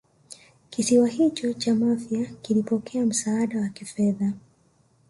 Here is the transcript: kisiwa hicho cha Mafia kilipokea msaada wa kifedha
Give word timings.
kisiwa 0.69 1.07
hicho 1.07 1.53
cha 1.53 1.75
Mafia 1.75 2.25
kilipokea 2.41 3.05
msaada 3.05 3.61
wa 3.61 3.69
kifedha 3.69 4.33